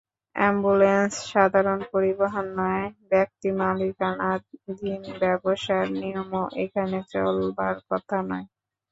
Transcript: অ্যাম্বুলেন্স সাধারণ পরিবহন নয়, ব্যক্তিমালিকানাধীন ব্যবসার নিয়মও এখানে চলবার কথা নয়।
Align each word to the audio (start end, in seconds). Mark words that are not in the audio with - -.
অ্যাম্বুলেন্স 0.35 1.13
সাধারণ 1.31 1.79
পরিবহন 1.91 2.45
নয়, 2.59 2.83
ব্যক্তিমালিকানাধীন 3.11 4.81
ব্যবসার 5.21 5.85
নিয়মও 5.95 6.43
এখানে 6.63 6.97
চলবার 7.11 7.75
কথা 7.89 8.17
নয়। 8.29 8.45